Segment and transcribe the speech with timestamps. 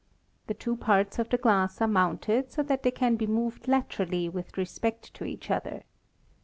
[0.47, 4.29] The two parts of the glass are mounted so that they can be moved laterally
[4.29, 5.83] with respect to each other.